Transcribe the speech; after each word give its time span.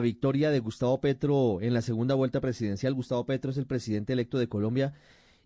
victoria 0.00 0.50
de 0.50 0.60
Gustavo 0.60 1.00
Petro 1.00 1.60
en 1.60 1.74
la 1.74 1.82
segunda 1.82 2.14
vuelta 2.14 2.40
presidencial. 2.40 2.94
Gustavo 2.94 3.26
Petro 3.26 3.50
es 3.50 3.56
el 3.56 3.66
presidente 3.66 4.12
electo 4.12 4.38
de 4.38 4.48
Colombia 4.48 4.94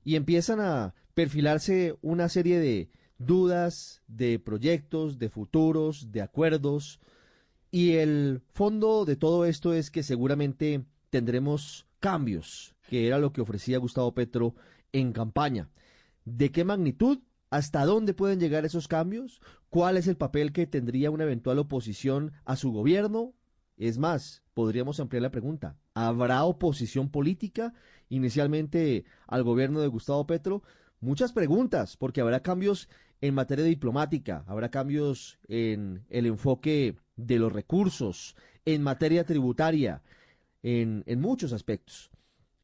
y 0.05 0.17
empiezan 0.17 0.61
a 0.61 0.95
perfilarse 1.15 1.97
una 2.03 2.29
serie 2.29 2.59
de 2.59 2.91
dudas, 3.19 4.03
de 4.07 4.39
proyectos, 4.39 5.19
de 5.19 5.29
futuros, 5.29 6.13
de 6.13 6.23
acuerdos. 6.23 7.01
Y 7.71 7.95
el 7.95 8.43
fondo 8.53 9.05
de 9.05 9.17
todo 9.17 9.45
esto 9.45 9.75
es 9.75 9.91
que 9.91 10.03
seguramente 10.03 10.85
tendremos 11.11 11.87
cambios, 12.01 12.75
que 12.89 13.07
era 13.07 13.19
lo 13.19 13.33
que 13.33 13.41
ofrecía 13.41 13.79
Gustavo 13.79 14.15
Petro 14.15 14.55
en 14.93 15.13
campaña. 15.13 15.69
¿De 16.25 16.51
qué 16.51 16.65
magnitud? 16.65 17.19
¿Hasta 17.51 17.85
dónde 17.85 18.15
pueden 18.15 18.41
llegar 18.41 18.65
esos 18.65 18.89
cambios? 18.89 19.41
¿Cuál 19.71 19.97
es 19.97 20.07
el 20.07 20.17
papel 20.17 20.53
que 20.53 20.67
tendría 20.67 21.11
una 21.11 21.25
eventual 21.25 21.59
oposición 21.59 22.33
a 22.45 22.57
su 22.57 22.73
gobierno? 22.73 23.35
Es 23.79 23.97
más, 23.97 24.43
podríamos 24.55 24.99
ampliar 24.99 25.23
la 25.23 25.31
pregunta. 25.31 25.77
¿Habrá 25.95 26.45
oposición 26.45 27.11
política 27.11 27.75
inicialmente 28.09 29.05
al 29.27 29.45
gobierno 29.45 29.81
de 29.81 29.87
Gustavo 29.87 30.27
Petro? 30.27 30.63
Muchas 31.01 31.33
preguntas, 31.33 31.97
porque 31.97 32.21
habrá 32.21 32.41
cambios 32.41 32.89
en 33.21 33.35
materia 33.35 33.65
diplomática, 33.65 34.45
habrá 34.49 34.71
cambios 34.71 35.39
en 35.49 36.05
el 36.11 36.27
enfoque 36.27 36.97
de 37.17 37.39
los 37.39 37.53
recursos, 37.53 38.37
en 38.65 38.83
materia 38.83 39.25
tributaria, 39.25 40.03
en, 40.63 41.05
muchos 41.21 41.53
aspectos. 41.53 42.11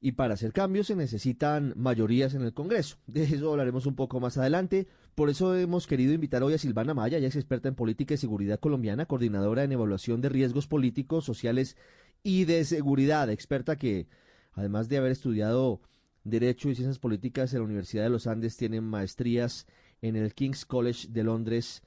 Y 0.01 0.12
para 0.12 0.34
hacer 0.34 0.53
cambios 0.53 0.89
se 0.89 0.97
necesitan 0.97 1.73
mayorías 1.77 2.34
en 2.34 2.43
el 2.43 2.53
Congreso. 2.53 2.99
De 3.06 3.23
eso 3.23 3.53
hablaremos 3.53 3.87
un 3.87 3.95
poco 3.95 4.21
más 4.21 4.37
adelante. 4.37 4.89
Por 5.15 5.31
eso 5.31 5.55
hemos 5.55 5.87
querido 5.87 6.12
invitar 6.12 6.43
hoy 6.43 6.55
a 6.55 6.59
Silvana 6.59 6.93
Maya, 6.93 7.19
ella 7.19 7.29
es 7.29 7.37
experta 7.37 7.69
en 7.69 7.77
política 7.77 8.15
y 8.15 8.17
seguridad 8.17 8.59
colombiana, 8.59 9.07
coordinadora 9.07 9.62
en 9.62 9.71
evaluación 9.71 10.21
de 10.21 10.29
riesgos 10.29 10.67
políticos, 10.67 11.25
sociales 11.25 11.77
y 12.25 12.47
de 12.47 12.65
seguridad, 12.65 13.31
experta 13.31 13.77
que, 13.77 14.09
además 14.55 14.89
de 14.89 14.97
haber 14.97 15.12
estudiado 15.12 15.81
Derecho 16.25 16.69
y 16.69 16.75
Ciencias 16.75 16.98
Políticas 16.98 17.53
en 17.53 17.61
la 17.61 17.67
Universidad 17.67 18.03
de 18.03 18.11
los 18.11 18.27
Andes, 18.27 18.56
tiene 18.56 18.81
maestrías 18.81 19.69
en 20.03 20.17
el 20.17 20.34
King's 20.34 20.67
College 20.67 21.06
de 21.09 21.23
Londres, 21.23 21.84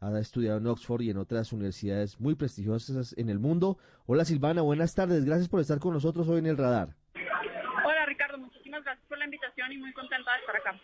ha 0.00 0.18
estudiado 0.18 0.58
en 0.58 0.66
Oxford 0.66 1.02
y 1.02 1.10
en 1.10 1.18
otras 1.18 1.52
universidades 1.52 2.18
muy 2.18 2.34
prestigiosas 2.34 3.14
en 3.16 3.28
el 3.28 3.38
mundo. 3.38 3.78
Hola 4.06 4.24
Silvana, 4.24 4.62
buenas 4.62 4.96
tardes, 4.96 5.24
gracias 5.24 5.48
por 5.48 5.60
estar 5.60 5.78
con 5.78 5.92
nosotros 5.92 6.28
hoy 6.28 6.40
en 6.40 6.46
el 6.46 6.56
radar. 6.56 6.96
gracias 8.82 9.06
por 9.08 9.16
la 9.16 9.24
invitación 9.26 9.70
y 9.70 9.78
muy 9.78 9.92
contenta 9.92 10.32
de 10.32 10.40
estar 10.40 10.56
acá. 10.56 10.80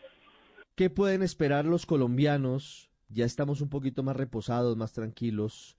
¿Qué 0.80 0.88
pueden 0.88 1.20
esperar 1.20 1.66
los 1.66 1.84
colombianos? 1.84 2.90
Ya 3.10 3.26
estamos 3.26 3.60
un 3.60 3.68
poquito 3.68 4.02
más 4.02 4.16
reposados, 4.16 4.78
más 4.78 4.94
tranquilos, 4.94 5.76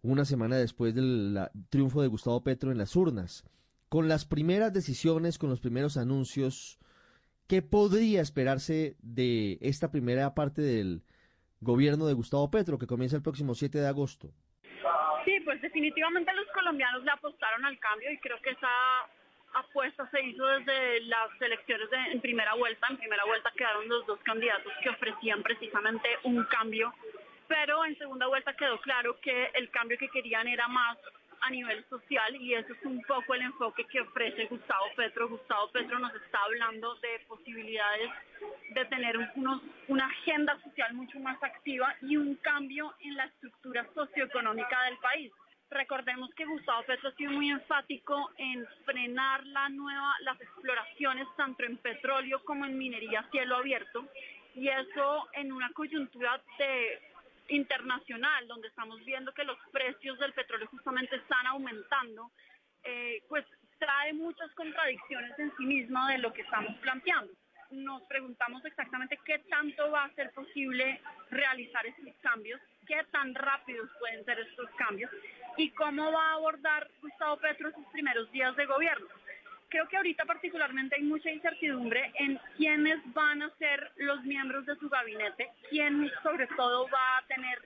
una 0.00 0.24
semana 0.24 0.54
después 0.54 0.94
del 0.94 1.36
triunfo 1.70 2.02
de 2.02 2.06
Gustavo 2.06 2.44
Petro 2.44 2.70
en 2.70 2.78
las 2.78 2.94
urnas. 2.94 3.42
Con 3.88 4.06
las 4.06 4.26
primeras 4.26 4.72
decisiones, 4.72 5.38
con 5.38 5.50
los 5.50 5.58
primeros 5.58 5.96
anuncios, 5.96 6.78
¿qué 7.48 7.62
podría 7.62 8.20
esperarse 8.20 8.94
de 9.02 9.58
esta 9.60 9.90
primera 9.90 10.32
parte 10.36 10.62
del 10.62 11.02
gobierno 11.60 12.06
de 12.06 12.14
Gustavo 12.14 12.48
Petro 12.48 12.78
que 12.78 12.86
comienza 12.86 13.16
el 13.16 13.22
próximo 13.22 13.56
7 13.56 13.80
de 13.80 13.88
agosto? 13.88 14.32
Sí, 15.24 15.40
pues 15.44 15.60
definitivamente 15.60 16.32
los 16.34 16.46
colombianos 16.54 17.02
le 17.02 17.10
apostaron 17.10 17.64
al 17.64 17.76
cambio 17.80 18.12
y 18.12 18.18
creo 18.18 18.40
que 18.44 18.50
esa 18.50 18.68
apuesta 19.54 20.08
se 20.10 20.22
hizo 20.22 20.44
desde 20.46 21.00
las 21.02 21.30
elecciones 21.40 21.90
de, 21.90 21.96
en 22.12 22.20
primera 22.20 22.54
vuelta. 22.54 22.86
En 22.88 22.96
primera 22.96 23.24
vuelta 23.24 23.50
quedaron 23.56 23.88
los 23.88 24.06
dos 24.06 24.20
candidatos 24.20 24.72
que 24.82 24.90
ofrecían 24.90 25.42
precisamente 25.42 26.08
un 26.24 26.44
cambio, 26.44 26.94
pero 27.46 27.84
en 27.84 27.96
segunda 27.98 28.26
vuelta 28.26 28.54
quedó 28.54 28.80
claro 28.80 29.18
que 29.20 29.50
el 29.54 29.70
cambio 29.70 29.98
que 29.98 30.08
querían 30.08 30.46
era 30.48 30.68
más 30.68 30.98
a 31.40 31.50
nivel 31.50 31.84
social 31.88 32.34
y 32.36 32.54
eso 32.54 32.72
es 32.72 32.84
un 32.84 33.02
poco 33.02 33.34
el 33.34 33.42
enfoque 33.42 33.84
que 33.84 34.00
ofrece 34.00 34.46
Gustavo 34.46 34.86
Petro. 34.96 35.28
Gustavo 35.28 35.70
Petro 35.70 35.98
nos 35.98 36.14
está 36.14 36.38
hablando 36.44 36.94
de 36.96 37.20
posibilidades 37.28 38.10
de 38.70 38.84
tener 38.86 39.16
unos, 39.36 39.62
una 39.88 40.06
agenda 40.06 40.58
social 40.62 40.94
mucho 40.94 41.18
más 41.20 41.42
activa 41.42 41.94
y 42.02 42.16
un 42.16 42.34
cambio 42.36 42.94
en 43.00 43.16
la 43.16 43.24
estructura 43.24 43.86
socioeconómica 43.94 44.82
del 44.84 44.98
país. 44.98 45.32
Recordemos 45.70 46.30
que 46.34 46.46
Gustavo 46.46 46.82
Petro 46.84 47.10
ha 47.10 47.14
sido 47.14 47.32
muy 47.32 47.50
enfático 47.50 48.30
en 48.38 48.66
frenar 48.86 49.46
la 49.46 49.68
nueva, 49.68 50.14
las 50.20 50.40
exploraciones 50.40 51.28
tanto 51.36 51.62
en 51.64 51.76
petróleo 51.76 52.42
como 52.44 52.64
en 52.64 52.78
minería 52.78 53.20
a 53.20 53.30
cielo 53.30 53.56
abierto 53.56 54.08
y 54.54 54.68
eso 54.68 55.28
en 55.34 55.52
una 55.52 55.70
coyuntura 55.72 56.40
internacional 57.48 58.48
donde 58.48 58.68
estamos 58.68 59.04
viendo 59.04 59.32
que 59.32 59.44
los 59.44 59.58
precios 59.70 60.18
del 60.18 60.32
petróleo 60.32 60.66
justamente 60.68 61.16
están 61.16 61.46
aumentando, 61.46 62.30
eh, 62.84 63.22
pues 63.28 63.44
trae 63.78 64.14
muchas 64.14 64.50
contradicciones 64.52 65.38
en 65.38 65.54
sí 65.56 65.66
misma 65.66 66.10
de 66.12 66.18
lo 66.18 66.32
que 66.32 66.42
estamos 66.42 66.74
planteando. 66.78 67.32
Nos 67.70 68.02
preguntamos 68.04 68.64
exactamente 68.64 69.18
qué 69.26 69.38
tanto 69.50 69.90
va 69.90 70.04
a 70.04 70.14
ser 70.14 70.32
posible 70.32 71.00
realizar 71.30 71.84
estos 71.84 72.14
cambios, 72.22 72.58
qué 72.86 73.04
tan 73.12 73.34
rápidos 73.34 73.90
pueden 73.98 74.24
ser 74.24 74.40
estos 74.40 74.70
cambios 74.70 75.10
y 75.58 75.70
cómo 75.70 76.12
va 76.12 76.30
a 76.30 76.34
abordar 76.34 76.88
Gustavo 77.02 77.36
Petro 77.38 77.72
sus 77.72 77.84
primeros 77.86 78.30
días 78.30 78.54
de 78.56 78.64
gobierno. 78.66 79.08
Creo 79.68 79.88
que 79.88 79.96
ahorita 79.96 80.24
particularmente 80.24 80.94
hay 80.94 81.02
mucha 81.02 81.30
incertidumbre 81.30 82.12
en 82.14 82.40
quiénes 82.56 83.00
van 83.12 83.42
a 83.42 83.50
ser 83.56 83.92
los 83.96 84.22
miembros 84.22 84.64
de 84.66 84.76
su 84.76 84.88
gabinete, 84.88 85.50
quién 85.68 86.10
sobre 86.22 86.46
todo 86.56 86.88
va 86.88 87.18
a 87.18 87.26
tener 87.26 87.60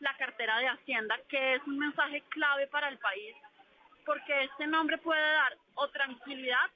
la 0.00 0.16
cartera 0.16 0.58
de 0.58 0.68
Hacienda, 0.68 1.16
que 1.28 1.54
es 1.54 1.62
un 1.66 1.78
mensaje 1.78 2.22
clave 2.30 2.66
para 2.68 2.88
el 2.88 2.98
país, 2.98 3.36
porque 4.04 4.44
este 4.44 4.66
nombre 4.66 4.98
puede 4.98 5.20
dar 5.20 5.56
o 5.74 5.88
tranquilidad 5.88 6.70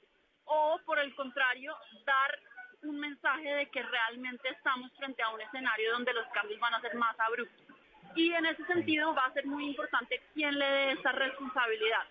o 0.45 0.79
por 0.85 0.99
el 0.99 1.13
contrario 1.15 1.75
dar 2.05 2.39
un 2.83 2.99
mensaje 2.99 3.49
de 3.49 3.65
que 3.67 3.83
realmente 3.83 4.49
estamos 4.49 4.91
frente 4.97 5.21
a 5.23 5.29
un 5.29 5.41
escenario 5.41 5.91
donde 5.93 6.13
los 6.13 6.27
cambios 6.27 6.59
van 6.59 6.75
a 6.75 6.81
ser 6.81 6.95
más 6.95 7.19
abruptos. 7.19 7.78
Y 8.19 8.33
en 8.33 8.45
ese 8.47 8.65
sentido 8.65 9.15
va 9.15 9.23
a 9.27 9.33
ser 9.33 9.45
muy 9.45 9.65
importante 9.65 10.19
quién 10.33 10.59
le 10.59 10.65
dé 10.65 10.91
esa 10.91 11.13
responsabilidad. 11.13 12.03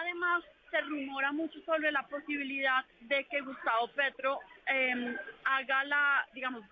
Además, 0.00 0.44
se 0.70 0.80
rumora 0.82 1.32
mucho 1.32 1.60
sobre 1.62 1.90
la 1.90 2.06
posibilidad 2.06 2.84
de 3.00 3.24
que 3.24 3.40
Gustavo 3.40 3.88
Petro 3.96 4.38
em, 4.66 5.16
haga 5.44 5.82
la, 5.84 6.28
digamos, 6.34 6.62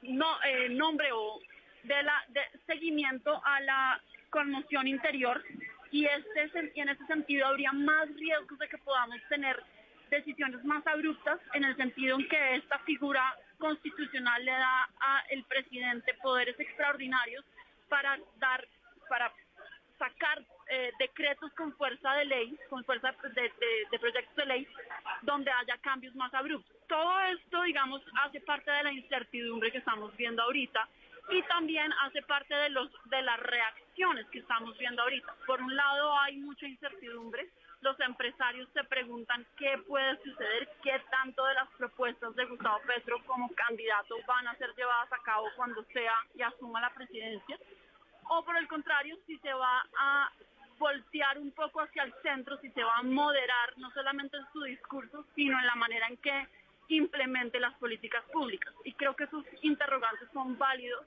no, 0.00 0.42
eh, 0.44 0.70
nombre 0.70 1.12
o 1.12 1.40
de 1.82 2.02
la 2.02 2.24
de 2.28 2.40
seguimiento 2.66 3.38
a 3.44 3.60
la 3.60 4.00
conmoción 4.30 4.88
interior 4.88 5.44
y, 5.90 6.06
este, 6.06 6.72
y 6.74 6.80
en 6.80 6.88
ese 6.88 7.04
sentido 7.06 7.48
habría 7.48 7.72
más 7.72 8.08
riesgos 8.16 8.58
de 8.60 8.68
que 8.68 8.78
podamos 8.78 9.18
tener 9.28 9.62
decisiones 10.08 10.64
más 10.64 10.86
abruptas 10.86 11.38
en 11.52 11.64
el 11.64 11.76
sentido 11.76 12.18
en 12.18 12.26
que 12.28 12.54
esta 12.56 12.78
figura 12.78 13.36
constitucional 13.58 14.44
le 14.44 14.52
da 14.52 14.88
al 15.00 15.44
presidente 15.44 16.14
poderes 16.22 16.58
extraordinarios 16.58 17.44
para 17.88 18.18
dar, 18.38 18.66
para 19.08 19.32
sacar 19.98 20.42
eh, 20.68 20.92
decretos 20.98 21.52
con 21.54 21.72
fuerza 21.76 22.12
de 22.14 22.24
ley, 22.26 22.58
con 22.68 22.84
fuerza 22.84 23.14
de, 23.34 23.52
de, 23.90 23.98
proyectos 23.98 24.36
de 24.36 24.46
ley, 24.46 24.68
donde 25.22 25.50
haya 25.50 25.76
cambios 25.78 26.14
más 26.14 26.32
abruptos. 26.34 26.76
Todo 26.86 27.20
esto, 27.20 27.62
digamos, 27.62 28.02
hace 28.24 28.40
parte 28.40 28.70
de 28.70 28.82
la 28.84 28.92
incertidumbre 28.92 29.72
que 29.72 29.78
estamos 29.78 30.16
viendo 30.16 30.42
ahorita 30.42 30.88
y 31.30 31.42
también 31.42 31.92
hace 32.04 32.22
parte 32.22 32.54
de 32.54 32.70
los 32.70 32.90
de 33.06 33.22
las 33.22 33.38
reacciones 33.40 34.26
que 34.28 34.38
estamos 34.38 34.76
viendo 34.78 35.02
ahorita. 35.02 35.34
Por 35.46 35.60
un 35.60 35.74
lado 35.74 36.18
hay 36.20 36.36
mucha 36.36 36.66
incertidumbre 36.66 37.48
los 37.80 37.98
empresarios 38.00 38.68
se 38.72 38.82
preguntan 38.84 39.46
qué 39.56 39.78
puede 39.86 40.16
suceder, 40.22 40.68
qué 40.82 41.00
tanto 41.10 41.44
de 41.46 41.54
las 41.54 41.68
propuestas 41.76 42.34
de 42.34 42.44
Gustavo 42.46 42.80
Petro 42.86 43.22
como 43.26 43.48
candidato 43.54 44.16
van 44.26 44.48
a 44.48 44.56
ser 44.56 44.74
llevadas 44.74 45.12
a 45.12 45.22
cabo 45.22 45.46
cuando 45.56 45.82
sea 45.92 46.14
y 46.34 46.42
asuma 46.42 46.80
la 46.80 46.90
presidencia, 46.90 47.58
o 48.28 48.44
por 48.44 48.56
el 48.56 48.68
contrario, 48.68 49.16
si 49.26 49.38
se 49.38 49.52
va 49.52 49.84
a 49.98 50.30
voltear 50.78 51.38
un 51.38 51.50
poco 51.52 51.80
hacia 51.80 52.04
el 52.04 52.14
centro, 52.22 52.58
si 52.58 52.70
se 52.70 52.82
va 52.82 52.98
a 52.98 53.02
moderar 53.02 53.76
no 53.78 53.90
solamente 53.92 54.36
en 54.36 54.46
su 54.52 54.62
discurso, 54.62 55.24
sino 55.34 55.58
en 55.58 55.66
la 55.66 55.74
manera 55.74 56.06
en 56.08 56.16
que 56.18 56.46
implemente 56.88 57.58
las 57.58 57.74
políticas 57.74 58.24
públicas. 58.32 58.72
Y 58.84 58.92
creo 58.92 59.16
que 59.16 59.24
esos 59.24 59.44
interrogantes 59.62 60.28
son 60.32 60.56
válidos 60.58 61.04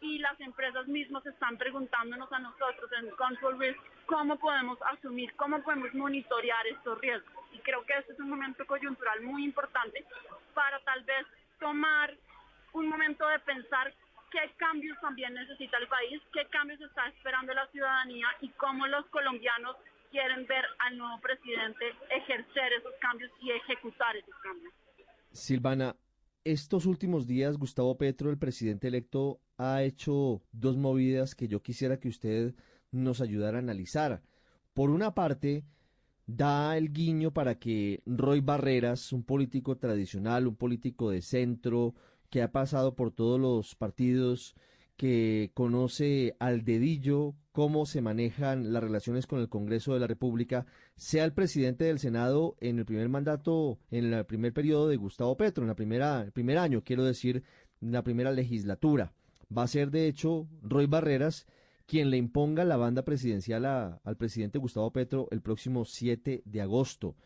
y 0.00 0.18
las 0.18 0.38
empresas 0.40 0.86
mismas 0.86 1.24
están 1.26 1.56
preguntándonos 1.56 2.30
a 2.32 2.38
nosotros 2.38 2.90
en 3.00 3.10
Control 3.10 3.58
Risk 3.58 3.80
cómo 4.06 4.38
podemos 4.38 4.78
asumir, 4.82 5.34
cómo 5.36 5.62
podemos 5.62 5.92
monitorear 5.94 6.66
estos 6.66 6.98
riesgos. 7.00 7.44
Y 7.52 7.58
creo 7.58 7.84
que 7.84 7.94
este 7.98 8.12
es 8.12 8.20
un 8.20 8.30
momento 8.30 8.66
coyuntural 8.66 9.22
muy 9.22 9.44
importante 9.44 10.04
para 10.54 10.80
tal 10.80 11.02
vez 11.04 11.26
tomar 11.58 12.14
un 12.72 12.88
momento 12.88 13.26
de 13.28 13.38
pensar 13.40 13.92
qué 14.30 14.52
cambios 14.56 14.98
también 15.00 15.34
necesita 15.34 15.78
el 15.78 15.88
país, 15.88 16.20
qué 16.32 16.46
cambios 16.50 16.80
está 16.80 17.08
esperando 17.08 17.54
la 17.54 17.66
ciudadanía 17.68 18.26
y 18.40 18.48
cómo 18.50 18.86
los 18.86 19.06
colombianos 19.06 19.76
quieren 20.10 20.46
ver 20.46 20.64
al 20.78 20.98
nuevo 20.98 21.20
presidente 21.20 21.84
ejercer 22.10 22.72
esos 22.78 22.92
cambios 23.00 23.30
y 23.40 23.50
ejecutar 23.50 24.16
esos 24.16 24.34
cambios. 24.42 24.72
Silvana, 25.32 25.96
estos 26.44 26.86
últimos 26.86 27.26
días 27.26 27.56
Gustavo 27.56 27.96
Petro, 27.98 28.30
el 28.30 28.38
presidente 28.38 28.88
electo, 28.88 29.40
ha 29.58 29.82
hecho 29.82 30.42
dos 30.52 30.76
movidas 30.76 31.34
que 31.34 31.48
yo 31.48 31.62
quisiera 31.62 31.98
que 31.98 32.08
usted 32.08 32.54
nos 32.90 33.20
ayudara 33.20 33.58
a 33.58 33.60
analizar. 33.60 34.22
Por 34.74 34.90
una 34.90 35.14
parte, 35.14 35.64
da 36.26 36.76
el 36.76 36.92
guiño 36.92 37.32
para 37.32 37.58
que 37.58 38.02
Roy 38.04 38.40
Barreras, 38.40 39.12
un 39.12 39.22
político 39.22 39.76
tradicional, 39.76 40.46
un 40.46 40.56
político 40.56 41.10
de 41.10 41.22
centro, 41.22 41.94
que 42.30 42.42
ha 42.42 42.52
pasado 42.52 42.96
por 42.96 43.12
todos 43.12 43.40
los 43.40 43.74
partidos, 43.76 44.54
que 44.96 45.50
conoce 45.54 46.34
al 46.38 46.64
dedillo 46.64 47.34
cómo 47.52 47.86
se 47.86 48.00
manejan 48.00 48.72
las 48.72 48.82
relaciones 48.82 49.26
con 49.26 49.40
el 49.40 49.48
Congreso 49.48 49.94
de 49.94 50.00
la 50.00 50.06
República, 50.06 50.66
sea 50.96 51.24
el 51.24 51.32
presidente 51.32 51.84
del 51.84 51.98
Senado 51.98 52.56
en 52.60 52.78
el 52.78 52.86
primer 52.86 53.08
mandato, 53.08 53.78
en 53.90 54.12
el 54.12 54.26
primer 54.26 54.52
periodo 54.52 54.88
de 54.88 54.96
Gustavo 54.96 55.36
Petro, 55.36 55.64
en 55.64 55.68
la 55.68 55.76
primera, 55.76 56.22
el 56.22 56.32
primer 56.32 56.58
año, 56.58 56.82
quiero 56.82 57.04
decir, 57.04 57.44
en 57.80 57.92
la 57.92 58.02
primera 58.02 58.32
legislatura. 58.32 59.12
Va 59.56 59.62
a 59.62 59.68
ser, 59.68 59.90
de 59.90 60.06
hecho, 60.06 60.48
Roy 60.62 60.86
Barreras 60.86 61.46
quien 61.86 62.10
le 62.10 62.16
imponga 62.16 62.64
la 62.64 62.76
banda 62.76 63.04
presidencial 63.04 63.64
al 63.64 64.16
presidente 64.16 64.58
Gustavo 64.58 64.92
Petro 64.92 65.28
el 65.30 65.40
próximo 65.40 65.84
7 65.84 66.42
de 66.44 66.60
agosto. 66.60 67.16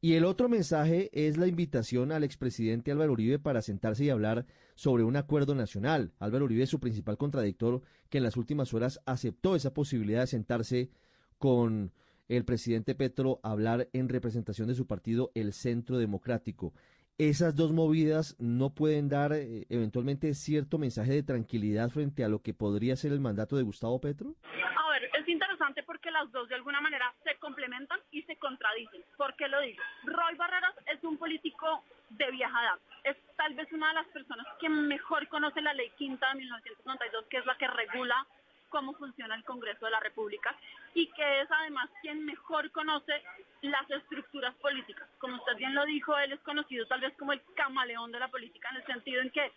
Y 0.00 0.14
el 0.14 0.24
otro 0.24 0.48
mensaje 0.48 1.10
es 1.12 1.36
la 1.38 1.48
invitación 1.48 2.12
al 2.12 2.22
expresidente 2.22 2.92
Álvaro 2.92 3.12
Uribe 3.12 3.40
para 3.40 3.62
sentarse 3.62 4.04
y 4.04 4.10
hablar 4.10 4.46
sobre 4.76 5.02
un 5.02 5.16
acuerdo 5.16 5.56
nacional. 5.56 6.12
Álvaro 6.20 6.44
Uribe 6.44 6.62
es 6.62 6.70
su 6.70 6.78
principal 6.78 7.16
contradictor 7.16 7.82
que 8.08 8.18
en 8.18 8.24
las 8.24 8.36
últimas 8.36 8.72
horas 8.74 9.00
aceptó 9.06 9.56
esa 9.56 9.74
posibilidad 9.74 10.20
de 10.20 10.28
sentarse 10.28 10.90
con 11.38 11.92
el 12.28 12.44
presidente 12.44 12.94
Petro 12.94 13.40
a 13.42 13.50
hablar 13.50 13.88
en 13.92 14.08
representación 14.08 14.68
de 14.68 14.74
su 14.74 14.86
partido, 14.86 15.32
el 15.34 15.52
Centro 15.52 15.98
Democrático. 15.98 16.74
¿Esas 17.18 17.56
dos 17.56 17.72
movidas 17.72 18.36
no 18.38 18.70
pueden 18.70 19.08
dar 19.08 19.32
eh, 19.32 19.66
eventualmente 19.70 20.34
cierto 20.34 20.78
mensaje 20.78 21.14
de 21.14 21.24
tranquilidad 21.24 21.90
frente 21.90 22.22
a 22.22 22.28
lo 22.28 22.42
que 22.42 22.54
podría 22.54 22.94
ser 22.94 23.10
el 23.10 23.18
mandato 23.18 23.56
de 23.56 23.64
Gustavo 23.64 24.00
Petro? 24.00 24.36
es 25.12 25.28
interesante 25.28 25.82
porque 25.82 26.10
las 26.10 26.30
dos 26.32 26.48
de 26.48 26.54
alguna 26.54 26.80
manera 26.80 27.12
se 27.24 27.34
complementan 27.36 27.98
y 28.12 28.22
se 28.22 28.36
contradicen. 28.36 29.02
¿Por 29.16 29.34
qué 29.34 29.48
lo 29.48 29.60
digo? 29.60 29.82
Roy 30.04 30.36
Barreras 30.36 30.74
es 30.86 31.02
un 31.02 31.18
político 31.18 31.82
de 32.10 32.30
vieja. 32.30 32.78
Es 33.04 33.16
tal 33.36 33.54
vez 33.54 33.70
una 33.72 33.88
de 33.88 33.94
las 33.94 34.06
personas 34.08 34.46
que 34.60 34.68
mejor 34.68 35.26
conoce 35.28 35.60
la 35.60 35.74
ley 35.74 35.90
quinta 35.98 36.28
de 36.28 36.38
1992, 36.38 37.26
que 37.28 37.38
es 37.38 37.46
la 37.46 37.56
que 37.56 37.66
regula 37.66 38.26
cómo 38.68 38.94
funciona 38.94 39.34
el 39.34 39.44
Congreso 39.44 39.86
de 39.86 39.92
la 39.92 40.00
República 40.00 40.54
y 40.94 41.06
que 41.08 41.40
es 41.40 41.50
además 41.50 41.88
quien 42.00 42.24
mejor 42.24 42.70
conoce 42.72 43.22
las 43.62 43.90
estructuras 43.90 44.54
políticas. 44.56 45.08
Como 45.18 45.36
usted 45.36 45.56
bien 45.56 45.74
lo 45.74 45.84
dijo, 45.84 46.16
él 46.18 46.32
es 46.32 46.40
conocido 46.40 46.86
tal 46.86 47.00
vez 47.00 47.14
como 47.18 47.32
el 47.32 47.42
camaleón 47.54 48.12
de 48.12 48.20
la 48.20 48.28
política 48.28 48.68
en 48.70 48.76
el 48.76 48.86
sentido 48.86 49.22
en 49.22 49.30
que 49.30 49.52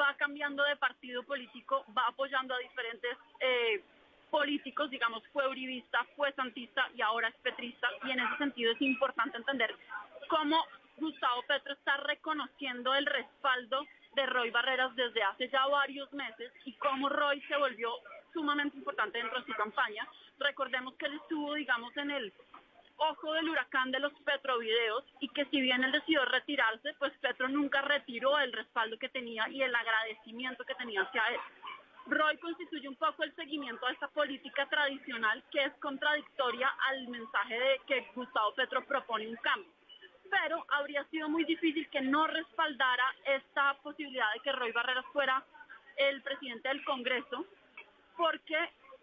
va 0.00 0.14
cambiando 0.14 0.62
de 0.64 0.76
partido 0.76 1.22
político, 1.22 1.84
va 1.96 2.06
apoyando 2.08 2.54
a 2.54 2.58
diferentes 2.58 3.16
eh, 3.40 3.82
políticos, 4.30 4.90
digamos, 4.90 5.22
fue 5.32 5.48
uribista, 5.48 6.04
fue 6.16 6.32
santista 6.32 6.88
y 6.94 7.02
ahora 7.02 7.28
es 7.28 7.34
petrista. 7.36 7.88
Y 8.04 8.10
en 8.12 8.20
ese 8.20 8.36
sentido 8.38 8.72
es 8.72 8.80
importante 8.80 9.36
entender 9.36 9.74
cómo 10.28 10.64
Gustavo 10.96 11.42
Petro 11.42 11.72
está 11.72 11.96
reconociendo 11.98 12.94
el 12.94 13.06
respaldo 13.06 13.86
de 14.14 14.26
Roy 14.26 14.50
Barreras 14.50 14.94
desde 14.96 15.22
hace 15.22 15.48
ya 15.48 15.66
varios 15.66 16.12
meses 16.12 16.52
y 16.64 16.72
cómo 16.74 17.08
Roy 17.08 17.40
se 17.42 17.56
volvió 17.56 17.90
sumamente 18.32 18.76
importante 18.76 19.18
dentro 19.18 19.40
de 19.40 19.46
su 19.46 19.52
campaña. 19.54 20.06
Recordemos 20.38 20.94
que 20.94 21.06
él 21.06 21.14
estuvo, 21.14 21.54
digamos, 21.54 21.96
en 21.96 22.10
el 22.10 22.32
ojo 22.96 23.32
del 23.32 23.48
huracán 23.48 23.90
de 23.90 23.98
los 23.98 24.12
Petrovideos 24.24 25.04
y 25.20 25.28
que 25.28 25.46
si 25.46 25.60
bien 25.60 25.82
él 25.84 25.92
decidió 25.92 26.24
retirarse, 26.26 26.94
pues 26.98 27.12
Petro 27.20 27.48
nunca 27.48 27.80
retiró 27.80 28.38
el 28.38 28.52
respaldo 28.52 28.98
que 28.98 29.08
tenía 29.08 29.48
y 29.48 29.62
el 29.62 29.74
agradecimiento 29.74 30.64
que 30.64 30.74
tenía 30.74 31.02
hacia 31.02 31.26
él. 31.28 31.40
Roy 32.06 32.36
constituye 32.38 32.88
un 32.88 32.96
poco 32.96 33.22
el 33.22 33.34
seguimiento 33.36 33.86
a 33.86 33.92
esta 33.92 34.08
política 34.08 34.66
tradicional 34.66 35.42
que 35.50 35.64
es 35.64 35.72
contradictoria 35.74 36.68
al 36.88 37.08
mensaje 37.08 37.58
de 37.58 37.80
que 37.86 38.06
Gustavo 38.14 38.54
Petro 38.54 38.84
propone 38.84 39.28
un 39.28 39.36
cambio. 39.36 39.70
Pero 40.30 40.64
habría 40.70 41.04
sido 41.04 41.28
muy 41.28 41.44
difícil 41.44 41.88
que 41.88 42.00
no 42.00 42.26
respaldara 42.26 43.04
esta 43.24 43.74
posibilidad 43.82 44.32
de 44.34 44.40
que 44.40 44.52
Roy 44.52 44.72
Barreras 44.72 45.06
fuera 45.12 45.42
el 45.96 46.22
presidente 46.22 46.68
del 46.68 46.84
Congreso, 46.84 47.44
porque 48.20 48.56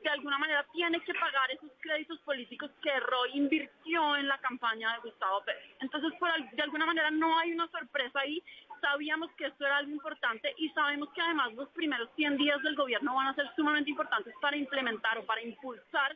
de 0.03 0.09
alguna 0.11 0.37
manera 0.37 0.63
tiene 0.71 0.99
que 1.01 1.13
pagar 1.15 1.49
esos 1.49 1.71
créditos 1.79 2.19
políticos 2.19 2.69
que 2.83 2.99
Roy 2.99 3.31
invirtió 3.33 4.15
en 4.15 4.27
la 4.27 4.37
campaña 4.37 4.93
de 4.93 5.09
Gustavo 5.09 5.43
Petro. 5.43 5.67
Entonces, 5.81 6.13
de 6.53 6.61
alguna 6.61 6.85
manera 6.85 7.09
no 7.09 7.37
hay 7.39 7.51
una 7.51 7.67
sorpresa 7.69 8.19
ahí 8.19 8.43
sabíamos 8.79 9.31
que 9.31 9.47
esto 9.47 9.65
era 9.65 9.77
algo 9.77 9.91
importante 9.91 10.53
y 10.57 10.69
sabemos 10.69 11.09
que 11.13 11.21
además 11.21 11.51
los 11.55 11.67
primeros 11.69 12.09
100 12.15 12.37
días 12.37 12.61
del 12.61 12.75
gobierno 12.75 13.15
van 13.15 13.27
a 13.27 13.33
ser 13.33 13.49
sumamente 13.55 13.89
importantes 13.89 14.35
para 14.39 14.55
implementar 14.55 15.17
o 15.17 15.25
para 15.25 15.41
impulsar 15.41 16.15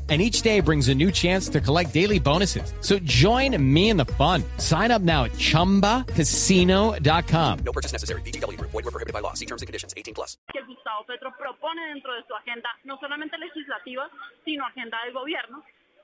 and 0.11 0.21
each 0.21 0.43
day 0.43 0.59
brings 0.59 0.89
a 0.89 0.93
new 0.93 1.09
chance 1.09 1.47
to 1.47 1.61
collect 1.61 1.93
daily 1.93 2.19
bonuses. 2.19 2.73
So 2.81 2.99
join 2.99 3.55
me 3.57 3.89
in 3.89 3.95
the 3.95 4.05
fun. 4.19 4.43
Sign 4.57 4.91
up 4.91 5.01
now 5.01 5.23
at 5.23 5.31
ChumbaCasino.com. 5.31 7.59
No 7.63 7.71
purchase 7.71 7.93
necessary. 7.93 8.19
BGW. 8.27 8.59
Void 8.59 8.83
were 8.83 8.91
prohibited 8.91 9.13
by 9.13 9.21
law. 9.21 9.33
See 9.33 9.45
terms 9.45 9.61
and 9.61 9.67
conditions. 9.67 9.93
18 9.95 10.13
plus. 10.13 10.35
Que 10.51 10.59
Gustavo 10.67 11.05
Petro 11.07 11.31
propone 11.39 11.87
dentro 11.87 12.13
de 12.13 12.23
su 12.27 12.35
agenda, 12.35 12.67
no 12.83 12.99
solamente 12.99 13.37
legislativa, 13.37 14.09
sino 14.43 14.65
agenda 14.65 14.97
de 15.05 15.13
gobierno. 15.13 15.63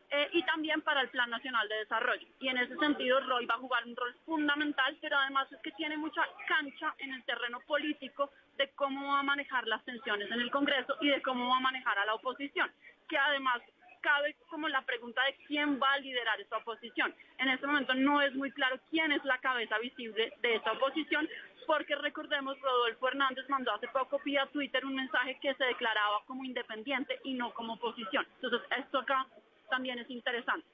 Eh, 0.09 0.29
y 0.31 0.41
también 0.43 0.81
para 0.83 1.01
el 1.01 1.09
Plan 1.09 1.29
Nacional 1.29 1.67
de 1.67 1.79
Desarrollo. 1.79 2.25
Y 2.39 2.47
en 2.47 2.59
ese 2.59 2.77
sentido, 2.77 3.19
Roy 3.27 3.45
va 3.45 3.55
a 3.55 3.59
jugar 3.59 3.85
un 3.85 3.93
rol 3.93 4.15
fundamental, 4.25 4.97
pero 5.01 5.17
además 5.17 5.51
es 5.51 5.59
que 5.61 5.71
tiene 5.71 5.97
mucha 5.97 6.21
cancha 6.47 6.95
en 6.99 7.13
el 7.13 7.25
terreno 7.25 7.59
político 7.67 8.31
de 8.57 8.69
cómo 8.69 9.11
va 9.11 9.19
a 9.19 9.23
manejar 9.23 9.67
las 9.67 9.83
tensiones 9.83 10.31
en 10.31 10.39
el 10.39 10.49
Congreso 10.49 10.95
y 11.01 11.09
de 11.09 11.21
cómo 11.21 11.49
va 11.49 11.57
a 11.57 11.59
manejar 11.59 11.99
a 11.99 12.05
la 12.05 12.13
oposición, 12.13 12.71
que 13.09 13.17
además 13.17 13.61
cabe 14.07 14.37
como 14.49 14.69
la 14.69 14.81
pregunta 14.83 15.21
de 15.25 15.35
quién 15.47 15.81
va 15.83 15.91
a 15.91 15.97
liderar 15.99 16.39
esta 16.39 16.57
oposición. 16.57 17.13
En 17.39 17.49
este 17.49 17.67
momento 17.67 17.93
no 17.93 18.21
es 18.21 18.33
muy 18.35 18.51
claro 18.51 18.79
quién 18.89 19.11
es 19.11 19.23
la 19.25 19.37
cabeza 19.39 19.77
visible 19.79 20.31
de 20.41 20.55
esta 20.55 20.71
oposición, 20.71 21.27
porque 21.65 21.93
recordemos, 21.95 22.57
Rodolfo 22.61 23.09
Hernández 23.09 23.49
mandó 23.49 23.73
hace 23.73 23.89
poco 23.89 24.21
vía 24.23 24.45
Twitter 24.53 24.85
un 24.85 24.95
mensaje 24.95 25.37
que 25.41 25.53
se 25.55 25.65
declaraba 25.65 26.23
como 26.25 26.45
independiente 26.45 27.19
y 27.25 27.33
no 27.33 27.53
como 27.53 27.73
oposición. 27.73 28.25
Entonces, 28.35 28.61
esto 28.77 28.99
acá 28.99 29.27
también 29.69 29.99
es 29.99 30.09
interesante. 30.09 30.65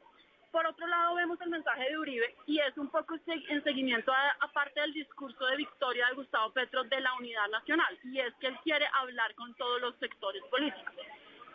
Por 0.52 0.68
otro 0.68 0.86
lado, 0.86 1.16
vemos 1.16 1.42
el 1.42 1.50
mensaje 1.50 1.90
de 1.90 1.98
Uribe 1.98 2.36
y 2.46 2.60
es 2.60 2.78
un 2.78 2.90
poco 2.92 3.16
en 3.26 3.64
seguimiento 3.64 4.14
aparte 4.42 4.80
del 4.80 4.94
discurso 4.94 5.44
de 5.48 5.58
victoria 5.58 6.06
de 6.10 6.14
Gustavo 6.14 6.54
Petro 6.54 6.84
de 6.84 7.02
la 7.02 7.16
unidad 7.16 7.48
nacional, 7.48 7.98
y 8.04 8.20
es 8.20 8.32
que 8.36 8.46
él 8.46 8.60
quiere 8.64 8.86
hablar 8.94 9.34
con 9.34 9.56
todos 9.56 9.82
los 9.82 9.96
sectores 9.96 10.44
políticos. 10.52 10.94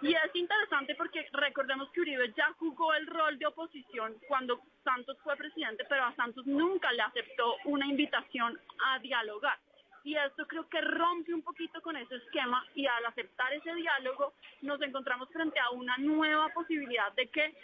Y 0.00 0.14
es 0.14 0.34
interesante 0.34 0.94
porque 0.94 1.26
recordemos 1.32 1.90
que 1.90 2.00
Uribe 2.00 2.32
ya 2.36 2.52
jugó 2.58 2.94
el 2.94 3.06
rol 3.06 3.36
de 3.38 3.46
oposición 3.46 4.14
cuando 4.28 4.60
Santos 4.84 5.18
fue 5.24 5.36
presidente, 5.36 5.84
pero 5.88 6.04
a 6.04 6.14
Santos 6.14 6.46
nunca 6.46 6.92
le 6.92 7.02
aceptó 7.02 7.56
una 7.64 7.86
invitación 7.86 8.58
a 8.86 9.00
dialogar. 9.00 9.58
Y 10.04 10.14
esto 10.14 10.46
creo 10.46 10.68
que 10.68 10.80
rompe 10.80 11.34
un 11.34 11.42
poquito 11.42 11.82
con 11.82 11.96
ese 11.96 12.14
esquema 12.14 12.64
y 12.76 12.86
al 12.86 13.04
aceptar 13.06 13.52
ese 13.52 13.74
diálogo 13.74 14.34
nos 14.62 14.80
encontramos 14.82 15.28
frente 15.30 15.58
a 15.58 15.70
una 15.70 15.96
nueva 15.98 16.48
posibilidad 16.50 17.12
de 17.12 17.26
que 17.26 17.54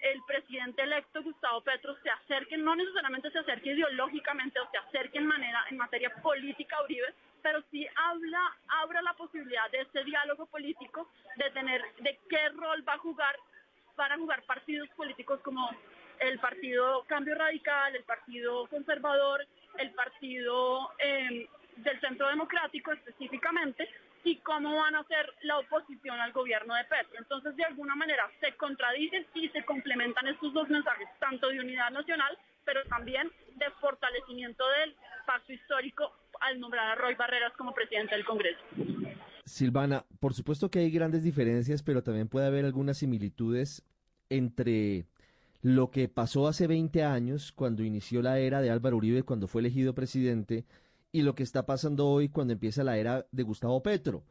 el 0.00 0.20
presidente 0.26 0.82
electo 0.82 1.22
Gustavo 1.22 1.60
Petro 1.60 1.96
se 2.02 2.10
acerque, 2.10 2.56
no 2.56 2.74
necesariamente 2.74 3.30
se 3.30 3.38
acerque 3.38 3.70
ideológicamente 3.70 4.58
o 4.58 4.68
se 4.70 4.78
acerque 4.78 5.18
en 5.18 5.26
manera 5.26 5.64
en 5.70 5.76
materia 5.76 6.12
política 6.22 6.76
a 6.76 6.82
Uribe, 6.82 7.14
pero 7.42 7.62
sí 7.70 7.86
habla, 7.96 8.40
abra 8.82 9.02
la 9.02 9.14
posibilidad 9.14 9.70
de 9.70 9.80
ese 9.80 10.04
diálogo 10.04 10.46
político, 10.46 11.08
de 11.36 11.50
tener, 11.50 11.82
de 11.98 12.18
qué 12.28 12.48
rol 12.50 12.86
va 12.88 12.94
a 12.94 12.98
jugar 12.98 13.36
para 13.96 14.16
jugar 14.16 14.42
partidos 14.44 14.88
políticos 14.90 15.40
como 15.42 15.70
el 16.20 16.38
Partido 16.38 17.04
Cambio 17.06 17.34
Radical, 17.34 17.94
el 17.96 18.04
Partido 18.04 18.66
Conservador, 18.68 19.46
el 19.78 19.90
Partido 19.92 20.90
eh, 20.98 21.48
del 21.76 22.00
Centro 22.00 22.28
Democrático 22.28 22.92
específicamente, 22.92 23.88
y 24.24 24.36
cómo 24.36 24.76
van 24.76 24.94
a 24.94 25.04
ser 25.04 25.32
la 25.42 25.58
oposición 25.58 26.20
al 26.20 26.32
gobierno 26.32 26.74
de 26.74 26.84
Petro. 26.84 27.18
Entonces, 27.18 27.56
de 27.56 27.64
alguna 27.64 27.96
manera, 27.96 28.30
se 28.40 28.54
contradicen 28.56 29.26
y 29.34 29.48
se 29.48 29.64
complementan 29.64 30.28
estos 30.28 30.52
dos 30.52 30.68
mensajes, 30.68 31.08
tanto 31.18 31.48
de 31.48 31.58
unidad 31.58 31.90
nacional, 31.90 32.38
pero 32.64 32.84
también 32.84 33.30
de 33.56 33.70
fortalecimiento 33.80 34.68
del 34.68 34.94
pacto 35.26 35.52
histórico 35.52 36.12
al 36.42 36.60
nombrar 36.60 36.90
a 36.90 36.94
Roy 36.94 37.14
Barreras 37.14 37.52
como 37.56 37.72
presidente 37.72 38.14
del 38.14 38.24
Congreso. 38.24 38.60
Silvana, 39.44 40.04
por 40.20 40.34
supuesto 40.34 40.70
que 40.70 40.80
hay 40.80 40.90
grandes 40.90 41.22
diferencias, 41.24 41.82
pero 41.82 42.02
también 42.02 42.28
puede 42.28 42.46
haber 42.46 42.64
algunas 42.64 42.98
similitudes 42.98 43.84
entre 44.30 45.06
lo 45.62 45.90
que 45.90 46.08
pasó 46.08 46.48
hace 46.48 46.66
20 46.66 47.04
años, 47.04 47.52
cuando 47.52 47.84
inició 47.84 48.22
la 48.22 48.38
era 48.38 48.60
de 48.60 48.70
Álvaro 48.70 48.96
Uribe, 48.96 49.22
cuando 49.22 49.46
fue 49.46 49.60
elegido 49.60 49.94
presidente, 49.94 50.64
y 51.12 51.22
lo 51.22 51.34
que 51.34 51.42
está 51.42 51.66
pasando 51.66 52.08
hoy 52.08 52.28
cuando 52.28 52.52
empieza 52.52 52.82
la 52.82 52.98
era 52.98 53.26
de 53.30 53.42
Gustavo 53.42 53.82
Petro. 53.82 54.24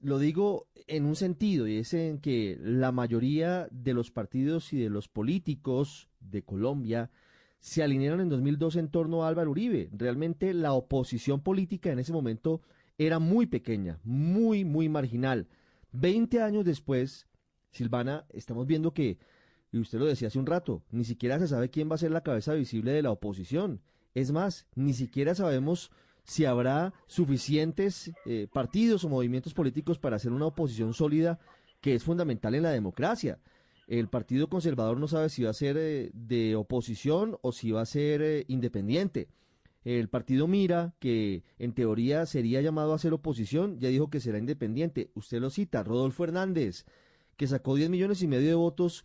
Lo 0.00 0.18
digo 0.18 0.68
en 0.86 1.04
un 1.04 1.16
sentido, 1.16 1.66
y 1.66 1.78
es 1.78 1.94
en 1.94 2.20
que 2.20 2.56
la 2.60 2.92
mayoría 2.92 3.66
de 3.70 3.94
los 3.94 4.10
partidos 4.10 4.72
y 4.72 4.78
de 4.78 4.90
los 4.90 5.08
políticos 5.08 6.08
de 6.20 6.42
Colombia 6.42 7.10
se 7.58 7.82
alinearon 7.82 8.20
en 8.20 8.28
2002 8.28 8.76
en 8.76 8.88
torno 8.88 9.24
a 9.24 9.28
Álvaro 9.28 9.50
Uribe. 9.50 9.90
Realmente 9.92 10.54
la 10.54 10.72
oposición 10.72 11.40
política 11.40 11.90
en 11.90 11.98
ese 11.98 12.12
momento 12.12 12.62
era 12.98 13.18
muy 13.18 13.46
pequeña, 13.46 13.98
muy, 14.04 14.64
muy 14.64 14.88
marginal. 14.88 15.48
Veinte 15.92 16.42
años 16.42 16.64
después, 16.64 17.26
Silvana, 17.70 18.26
estamos 18.30 18.66
viendo 18.66 18.92
que, 18.92 19.18
y 19.72 19.78
usted 19.78 19.98
lo 19.98 20.06
decía 20.06 20.28
hace 20.28 20.38
un 20.38 20.46
rato, 20.46 20.82
ni 20.90 21.04
siquiera 21.04 21.38
se 21.38 21.48
sabe 21.48 21.70
quién 21.70 21.90
va 21.90 21.94
a 21.94 21.98
ser 21.98 22.10
la 22.10 22.22
cabeza 22.22 22.54
visible 22.54 22.92
de 22.92 23.02
la 23.02 23.10
oposición. 23.10 23.80
Es 24.14 24.32
más, 24.32 24.66
ni 24.74 24.94
siquiera 24.94 25.34
sabemos 25.34 25.90
si 26.24 26.44
habrá 26.44 26.92
suficientes 27.06 28.12
eh, 28.26 28.48
partidos 28.52 29.04
o 29.04 29.08
movimientos 29.08 29.54
políticos 29.54 29.98
para 29.98 30.16
hacer 30.16 30.32
una 30.32 30.46
oposición 30.46 30.92
sólida 30.92 31.38
que 31.80 31.94
es 31.94 32.02
fundamental 32.02 32.54
en 32.54 32.64
la 32.64 32.70
democracia. 32.70 33.38
El 33.88 34.08
Partido 34.08 34.50
Conservador 34.50 35.00
no 35.00 35.08
sabe 35.08 35.30
si 35.30 35.42
va 35.42 35.50
a 35.50 35.54
ser 35.54 35.78
eh, 35.78 36.10
de 36.12 36.54
oposición 36.56 37.38
o 37.40 37.52
si 37.52 37.70
va 37.70 37.80
a 37.80 37.86
ser 37.86 38.20
eh, 38.20 38.44
independiente. 38.46 39.28
El 39.82 40.08
Partido 40.08 40.46
Mira, 40.46 40.94
que 40.98 41.42
en 41.58 41.72
teoría 41.72 42.26
sería 42.26 42.60
llamado 42.60 42.92
a 42.92 42.98
ser 42.98 43.14
oposición, 43.14 43.80
ya 43.80 43.88
dijo 43.88 44.10
que 44.10 44.20
será 44.20 44.38
independiente. 44.38 45.10
Usted 45.14 45.40
lo 45.40 45.48
cita, 45.48 45.82
Rodolfo 45.82 46.24
Hernández, 46.24 46.84
que 47.38 47.46
sacó 47.46 47.76
10 47.76 47.88
millones 47.88 48.20
y 48.22 48.28
medio 48.28 48.48
de 48.48 48.54
votos 48.54 49.04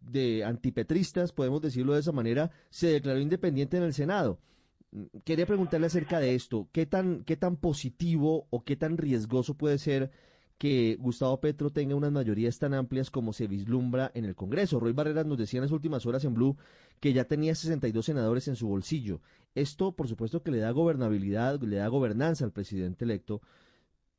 de 0.00 0.44
antipetristas, 0.44 1.30
podemos 1.32 1.62
decirlo 1.62 1.94
de 1.94 2.00
esa 2.00 2.10
manera, 2.12 2.50
se 2.70 2.88
declaró 2.88 3.20
independiente 3.20 3.76
en 3.76 3.84
el 3.84 3.94
Senado 3.94 4.40
quería 5.24 5.46
preguntarle 5.46 5.86
acerca 5.86 6.20
de 6.20 6.34
esto. 6.34 6.68
¿Qué 6.72 6.86
tan, 6.86 7.24
¿Qué 7.24 7.36
tan 7.36 7.56
positivo 7.56 8.46
o 8.50 8.64
qué 8.64 8.76
tan 8.76 8.96
riesgoso 8.96 9.54
puede 9.54 9.78
ser 9.78 10.10
que 10.58 10.96
Gustavo 10.98 11.40
Petro 11.40 11.70
tenga 11.70 11.94
unas 11.94 12.12
mayorías 12.12 12.58
tan 12.58 12.74
amplias 12.74 13.10
como 13.10 13.32
se 13.32 13.46
vislumbra 13.46 14.10
en 14.14 14.24
el 14.24 14.34
Congreso? 14.34 14.80
Roy 14.80 14.92
Barreras 14.92 15.26
nos 15.26 15.38
decía 15.38 15.58
en 15.58 15.64
las 15.64 15.72
últimas 15.72 16.06
horas 16.06 16.24
en 16.24 16.34
Blue 16.34 16.56
que 17.00 17.12
ya 17.12 17.24
tenía 17.24 17.54
62 17.54 18.04
senadores 18.04 18.48
en 18.48 18.56
su 18.56 18.68
bolsillo. 18.68 19.20
Esto, 19.54 19.92
por 19.92 20.08
supuesto, 20.08 20.42
que 20.42 20.50
le 20.50 20.58
da 20.58 20.70
gobernabilidad, 20.70 21.60
le 21.60 21.76
da 21.76 21.88
gobernanza 21.88 22.44
al 22.44 22.52
presidente 22.52 23.04
electo. 23.04 23.40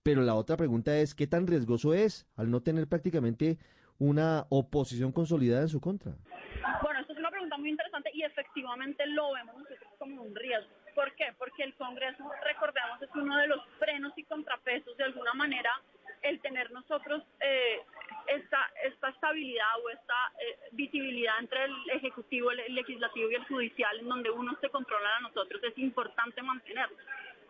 Pero 0.04 0.22
la 0.22 0.36
otra 0.36 0.56
pregunta 0.56 0.96
es, 0.98 1.16
¿qué 1.16 1.26
tan 1.26 1.48
riesgoso 1.48 1.94
es 1.94 2.28
al 2.36 2.52
no 2.52 2.62
tener 2.62 2.88
prácticamente 2.88 3.58
una 3.98 4.46
oposición 4.50 5.12
consolidada 5.12 5.64
en 5.64 5.70
su 5.70 5.82
contra? 5.82 6.14
Bueno, 6.84 7.00
esto 7.00 7.14
es 7.14 7.20
una 7.20 7.32
pregunta 7.32 7.58
muy 7.58 7.70
interesante 7.72 8.12
y 8.14 8.24
efectivamente 8.24 9.06
lo 9.08 9.34
vemos 9.34 9.56
como 9.98 10.22
un 10.22 10.36
riesgo. 10.36 10.70
¿Por 10.94 11.14
qué? 11.16 11.26
Porque 11.38 11.64
el 11.64 11.74
Congreso, 11.76 12.24
recordemos, 12.44 13.02
es 13.02 13.10
uno 13.16 13.38
de 13.38 13.48
los 13.48 13.60
frenos 13.80 14.14
y 14.16 14.24
contrapesos 14.24 14.96
de 14.98 15.06
alguna 15.06 15.34
manera 15.34 15.72
el 16.26 16.40
tener 16.42 16.72
nosotros 16.72 17.24
eh, 17.40 17.82
esta, 18.28 18.58
esta 18.84 19.10
estabilidad 19.10 19.80
o 19.84 19.90
esta 19.90 20.32
eh, 20.40 20.58
visibilidad 20.72 21.38
entre 21.40 21.66
el 21.66 21.90
Ejecutivo, 21.92 22.52
el 22.52 22.74
Legislativo 22.74 23.30
y 23.30 23.36
el 23.36 23.46
Judicial, 23.46 24.00
en 24.00 24.10
donde 24.10 24.32
uno 24.32 24.58
se 24.60 24.70
controla 24.70 25.18
a 25.18 25.22
nosotros, 25.22 25.62
es 25.64 25.78
importante 25.78 26.42
mantenerlo. 26.42 26.98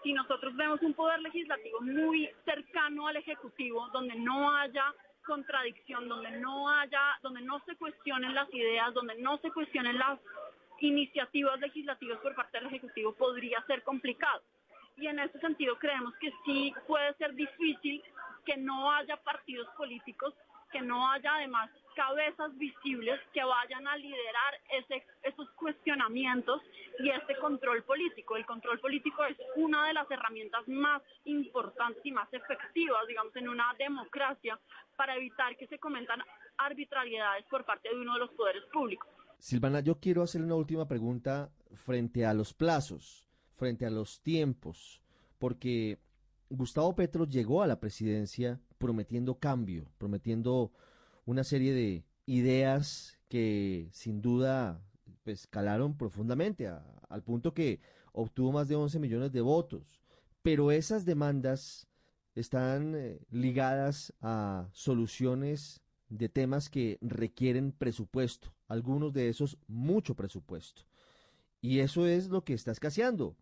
Si 0.03 0.13
nosotros 0.13 0.55
vemos 0.55 0.81
un 0.81 0.93
poder 0.93 1.19
legislativo 1.21 1.81
muy 1.81 2.29
cercano 2.43 3.07
al 3.07 3.15
Ejecutivo, 3.15 3.87
donde 3.93 4.15
no 4.15 4.55
haya 4.55 4.93
contradicción, 5.25 6.07
donde 6.07 6.31
no 6.31 6.69
haya, 6.69 7.17
donde 7.23 7.41
no 7.41 7.59
se 7.65 7.75
cuestionen 7.77 8.35
las 8.35 8.53
ideas, 8.53 8.93
donde 8.93 9.15
no 9.15 9.37
se 9.39 9.51
cuestionen 9.51 9.97
las 9.97 10.19
iniciativas 10.79 11.59
legislativas 11.61 12.19
por 12.19 12.35
parte 12.35 12.59
del 12.59 12.67
Ejecutivo 12.67 13.13
podría 13.13 13.63
ser 13.67 13.81
complicado. 13.83 14.41
Y 14.97 15.07
en 15.07 15.19
ese 15.19 15.39
sentido 15.39 15.77
creemos 15.77 16.13
que 16.15 16.31
sí 16.45 16.73
puede 16.87 17.13
ser 17.15 17.33
difícil 17.33 18.01
que 18.45 18.57
no 18.57 18.91
haya 18.91 19.17
partidos 19.17 19.67
políticos, 19.75 20.33
que 20.71 20.81
no 20.81 21.09
haya 21.11 21.35
además 21.35 21.69
cabezas 21.95 22.55
visibles 22.57 23.19
que 23.33 23.43
vayan 23.43 23.87
a 23.87 23.95
liderar 23.95 24.53
ese, 24.69 25.05
esos 25.23 25.49
cuestionamientos 25.51 26.61
y 26.99 27.09
este 27.09 27.37
control 27.37 27.83
político. 27.83 28.35
El 28.35 28.45
control 28.45 28.79
político 28.79 29.23
es 29.25 29.37
una 29.55 29.87
de 29.87 29.93
las 29.93 30.09
herramientas 30.11 30.67
más 30.67 31.01
importantes 31.23 32.05
y 32.05 32.11
más 32.11 32.31
efectivas, 32.33 33.07
digamos, 33.07 33.35
en 33.35 33.49
una 33.49 33.73
democracia 33.79 34.59
para 34.97 35.15
evitar 35.15 35.55
que 35.57 35.67
se 35.67 35.79
cometan 35.79 36.21
arbitrariedades 36.57 37.45
por 37.45 37.65
parte 37.65 37.89
de 37.89 37.95
uno 37.95 38.13
de 38.13 38.19
los 38.19 38.31
poderes 38.31 38.63
públicos. 38.71 39.09
Silvana, 39.39 39.79
yo 39.79 39.99
quiero 39.99 40.23
hacerle 40.23 40.47
una 40.47 40.55
última 40.55 40.87
pregunta 40.87 41.49
frente 41.85 42.25
a 42.25 42.33
los 42.33 42.53
plazos, 42.53 43.24
frente 43.55 43.85
a 43.85 43.89
los 43.89 44.21
tiempos, 44.21 45.01
porque 45.37 45.99
Gustavo 46.49 46.95
Petro 46.95 47.25
llegó 47.25 47.61
a 47.61 47.67
la 47.67 47.79
presidencia 47.79 48.59
prometiendo 48.77 49.39
cambio, 49.39 49.91
prometiendo 49.97 50.71
una 51.25 51.43
serie 51.43 51.73
de 51.73 52.03
ideas 52.25 53.17
que 53.29 53.89
sin 53.91 54.21
duda 54.21 54.81
pues 55.23 55.47
calaron 55.47 55.97
profundamente 55.97 56.67
al 56.67 57.23
punto 57.23 57.53
que 57.53 57.79
obtuvo 58.11 58.51
más 58.51 58.67
de 58.67 58.75
11 58.75 58.99
millones 58.99 59.31
de 59.31 59.41
votos. 59.41 59.99
Pero 60.43 60.71
esas 60.71 61.05
demandas 61.05 61.87
están 62.35 62.93
eh, 62.95 63.19
ligadas 63.31 64.13
a 64.21 64.69
soluciones 64.71 65.81
de 66.09 66.29
temas 66.29 66.69
que 66.69 66.99
requieren 67.01 67.71
presupuesto, 67.71 68.53
algunos 68.67 69.13
de 69.13 69.29
esos 69.29 69.57
mucho 69.67 70.15
presupuesto. 70.15 70.83
Y 71.61 71.79
eso 71.79 72.05
es 72.05 72.29
lo 72.29 72.43
que 72.43 72.53
está 72.53 72.71
escaseando 72.71 73.35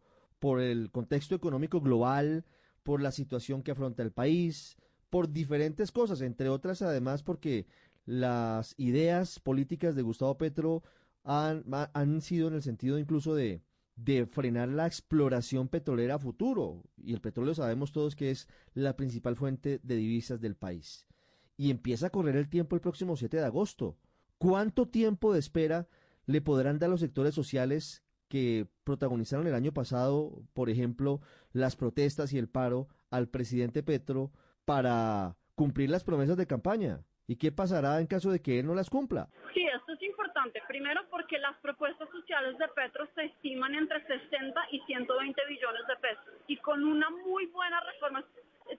por 0.43 0.59
el 0.59 0.91
contexto 0.91 1.35
económico 1.35 1.79
global, 1.79 2.43
por 2.83 3.01
la 3.01 3.13
situación 3.13 3.63
que 3.63 3.71
afronta 3.71 4.03
el 4.03 4.11
país, 4.11 4.75
por 5.09 5.31
diferentes 5.31 5.89
cosas, 5.93 6.19
entre 6.19 6.49
otras 6.49 6.81
además 6.81 7.23
porque 7.23 7.65
las 8.05 8.75
ideas 8.77 9.39
políticas 9.39 9.95
de 9.95 10.01
Gustavo 10.01 10.37
Petro 10.37 10.83
han, 11.23 11.63
han 11.93 12.19
sido 12.19 12.49
en 12.49 12.55
el 12.55 12.61
sentido 12.61 12.99
incluso 12.99 13.35
de, 13.35 13.63
de 13.95 14.25
frenar 14.25 14.67
la 14.67 14.85
exploración 14.85 15.69
petrolera 15.69 16.15
a 16.15 16.19
futuro. 16.19 16.83
Y 16.97 17.13
el 17.13 17.21
petróleo 17.21 17.55
sabemos 17.55 17.93
todos 17.93 18.13
que 18.13 18.29
es 18.29 18.49
la 18.73 18.97
principal 18.97 19.37
fuente 19.37 19.79
de 19.81 19.95
divisas 19.95 20.41
del 20.41 20.57
país 20.57 21.07
y 21.55 21.71
empieza 21.71 22.07
a 22.07 22.09
correr 22.09 22.35
el 22.35 22.49
tiempo 22.49 22.75
el 22.75 22.81
próximo 22.81 23.15
7 23.15 23.37
de 23.37 23.45
agosto. 23.45 23.97
¿Cuánto 24.39 24.89
tiempo 24.89 25.31
de 25.31 25.39
espera 25.39 25.87
le 26.25 26.41
podrán 26.41 26.79
dar 26.79 26.89
los 26.89 26.99
sectores 26.99 27.33
sociales 27.33 28.02
que 28.33 28.65
protagonizaron 28.83 29.45
el 29.45 29.53
año 29.53 29.73
pasado, 29.73 30.41
por 30.55 30.71
ejemplo, 30.71 31.21
las 31.51 31.75
protestas 31.75 32.33
y 32.33 32.39
el 32.39 32.49
paro 32.49 32.87
al 33.11 33.27
presidente 33.27 33.83
Petro 33.83 34.31
para 34.65 35.35
cumplir 35.53 35.91
las 35.91 36.03
promesas 36.03 36.35
de 36.35 36.47
campaña? 36.47 37.01
¿Y 37.27 37.35
qué 37.35 37.51
pasará 37.51 37.99
en 37.99 38.07
caso 38.07 38.31
de 38.31 38.41
que 38.41 38.57
él 38.57 38.65
no 38.65 38.73
las 38.73 38.89
cumpla? 38.89 39.29
Sí, 39.53 39.61
esto 39.67 39.93
es 39.93 40.01
importante. 40.01 40.63
Primero 40.67 41.01
porque 41.11 41.37
las 41.37 41.55
propuestas 41.57 42.09
sociales 42.09 42.57
de 42.57 42.67
Petro 42.69 43.07
se 43.13 43.25
estiman 43.25 43.75
entre 43.75 44.01
60 44.01 44.59
y 44.71 44.79
120 44.79 45.41
billones 45.47 45.85
de 45.87 45.95
pesos. 45.97 46.33
Y 46.47 46.57
con 46.57 46.83
una 46.83 47.11
muy 47.11 47.45
buena 47.45 47.81
reforma 47.81 48.25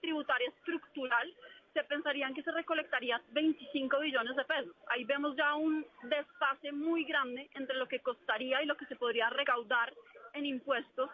tributaria 0.00 0.48
estructural, 0.48 1.32
se 1.74 1.84
pensarían 1.84 2.32
que 2.34 2.42
se 2.42 2.52
recolectaría 2.52 3.20
25 3.32 3.98
billones 3.98 4.36
de 4.36 4.44
pesos. 4.44 4.74
Ahí 4.86 5.04
vemos 5.04 5.36
ya 5.36 5.54
un 5.56 5.84
desfase 6.04 6.72
muy 6.72 7.04
grande 7.04 7.50
entre 7.54 7.76
lo 7.76 7.88
que 7.88 7.98
costaría 7.98 8.62
y 8.62 8.66
lo 8.66 8.76
que 8.76 8.86
se 8.86 8.96
podría 8.96 9.28
recaudar 9.28 9.92
en 10.32 10.46
impuestos. 10.46 11.10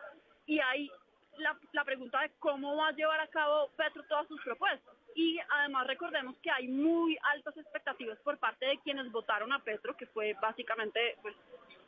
Y 0.46 0.60
ahí 0.60 0.90
la, 1.38 1.56
la 1.72 1.84
pregunta 1.84 2.20
de 2.20 2.30
cómo 2.38 2.76
va 2.76 2.88
a 2.88 2.92
llevar 2.92 3.20
a 3.20 3.26
cabo 3.28 3.70
Petro 3.76 4.02
todas 4.04 4.28
sus 4.28 4.40
propuestas. 4.42 4.94
Y 5.14 5.38
además 5.48 5.86
recordemos 5.86 6.36
que 6.42 6.50
hay 6.50 6.68
muy 6.68 7.18
altas 7.32 7.56
expectativas 7.56 8.18
por 8.20 8.38
parte 8.38 8.66
de 8.66 8.78
quienes 8.78 9.10
votaron 9.10 9.52
a 9.52 9.58
Petro, 9.60 9.96
que 9.96 10.06
fue 10.06 10.36
básicamente 10.40 11.16
pues, 11.22 11.34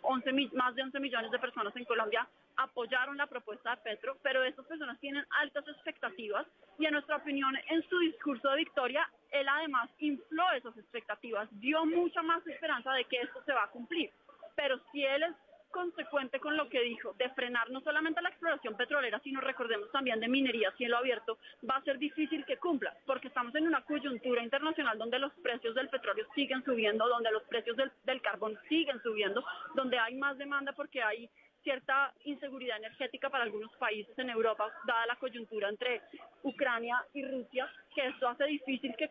11, 0.00 0.32
más 0.54 0.74
de 0.74 0.82
11 0.82 0.98
millones 0.98 1.30
de 1.30 1.38
personas 1.38 1.76
en 1.76 1.84
Colombia 1.84 2.26
apoyaron 2.56 3.16
la 3.16 3.26
propuesta 3.26 3.70
de 3.70 3.82
Petro, 3.82 4.16
pero 4.22 4.42
estas 4.44 4.66
personas 4.66 4.98
tienen 5.00 5.24
altas 5.40 5.66
expectativas 5.68 6.46
y 6.78 6.86
en 6.86 6.92
nuestra 6.92 7.16
opinión 7.16 7.56
en 7.68 7.82
su 7.88 7.98
discurso 7.98 8.48
de 8.50 8.56
victoria, 8.56 9.08
él 9.30 9.48
además 9.48 9.90
infló 9.98 10.50
esas 10.52 10.76
expectativas, 10.76 11.48
dio 11.60 11.84
mucha 11.86 12.22
más 12.22 12.46
esperanza 12.46 12.92
de 12.92 13.04
que 13.04 13.20
esto 13.20 13.42
se 13.44 13.52
va 13.52 13.64
a 13.64 13.70
cumplir. 13.70 14.10
pero 14.54 14.78
si 14.92 15.02
él 15.02 15.22
es 15.22 15.34
consecuente 15.72 16.38
con 16.38 16.56
lo 16.56 16.68
que 16.68 16.80
dijo, 16.82 17.14
de 17.18 17.28
frenar 17.30 17.70
no 17.70 17.80
solamente 17.80 18.22
la 18.22 18.28
exploración 18.28 18.76
petrolera, 18.76 19.18
sino 19.20 19.40
recordemos 19.40 19.90
también 19.90 20.20
de 20.20 20.28
minería 20.28 20.68
a 20.68 20.76
cielo 20.76 20.98
abierto, 20.98 21.38
va 21.68 21.76
a 21.76 21.82
ser 21.82 21.98
difícil 21.98 22.44
que 22.44 22.58
cumpla, 22.58 22.94
porque 23.06 23.28
estamos 23.28 23.54
en 23.56 23.66
una 23.66 23.82
coyuntura 23.82 24.42
internacional 24.42 24.98
donde 24.98 25.18
los 25.18 25.32
precios 25.42 25.74
del 25.74 25.88
petróleo 25.88 26.26
siguen 26.34 26.62
subiendo, 26.64 27.08
donde 27.08 27.32
los 27.32 27.42
precios 27.44 27.76
del, 27.76 27.90
del 28.04 28.20
carbón 28.20 28.56
siguen 28.68 29.02
subiendo, 29.02 29.44
donde 29.74 29.98
hay 29.98 30.14
más 30.14 30.38
demanda 30.38 30.72
porque 30.72 31.02
hay 31.02 31.28
cierta 31.62 32.12
inseguridad 32.24 32.78
energética 32.78 33.30
para 33.30 33.44
algunos 33.44 33.72
países 33.76 34.16
en 34.18 34.30
Europa, 34.30 34.70
dada 34.86 35.06
la 35.06 35.16
coyuntura 35.16 35.68
entre 35.68 36.02
Ucrania 36.42 37.02
y 37.14 37.24
Rusia, 37.24 37.68
que 37.94 38.06
esto 38.06 38.28
hace 38.28 38.44
difícil 38.44 38.94
que 38.96 39.10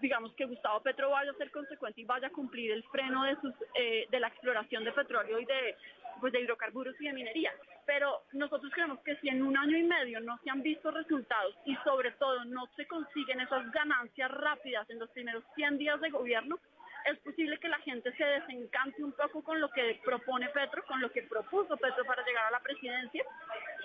digamos 0.00 0.32
que 0.34 0.46
Gustavo 0.46 0.80
Petro 0.80 1.10
vaya 1.10 1.30
a 1.30 1.34
ser 1.34 1.50
consecuente 1.50 2.00
y 2.00 2.04
vaya 2.04 2.28
a 2.28 2.30
cumplir 2.30 2.72
el 2.72 2.82
freno 2.84 3.24
de 3.24 3.36
sus 3.40 3.54
eh, 3.74 4.06
de 4.10 4.20
la 4.20 4.28
exploración 4.28 4.84
de 4.84 4.92
petróleo 4.92 5.38
y 5.38 5.44
de 5.44 5.76
pues 6.20 6.32
de 6.32 6.40
hidrocarburos 6.40 6.94
y 7.00 7.06
de 7.06 7.12
minería. 7.12 7.50
Pero 7.86 8.22
nosotros 8.32 8.70
creemos 8.74 9.00
que 9.00 9.16
si 9.16 9.28
en 9.28 9.42
un 9.42 9.56
año 9.56 9.76
y 9.76 9.82
medio 9.82 10.20
no 10.20 10.38
se 10.44 10.50
han 10.50 10.62
visto 10.62 10.90
resultados 10.90 11.54
y 11.64 11.74
sobre 11.76 12.12
todo 12.12 12.44
no 12.44 12.66
se 12.76 12.86
consiguen 12.86 13.40
esas 13.40 13.70
ganancias 13.72 14.30
rápidas 14.30 14.88
en 14.90 14.98
los 14.98 15.10
primeros 15.10 15.44
100 15.54 15.78
días 15.78 16.00
de 16.00 16.10
gobierno, 16.10 16.58
es 17.06 17.18
posible 17.20 17.58
que 17.58 17.68
la 17.68 17.78
gente 17.80 18.12
se 18.16 18.24
desencante 18.24 19.02
un 19.02 19.12
poco 19.12 19.42
con 19.42 19.60
lo 19.60 19.70
que 19.70 20.00
propone 20.04 20.48
Petro, 20.48 20.84
con 20.86 21.00
lo 21.00 21.10
que 21.10 21.22
propuso 21.22 21.76
Petro 21.76 22.04
para 22.04 22.24
llegar 22.24 22.46
a 22.46 22.50
la 22.50 22.60
presidencia 22.60 23.24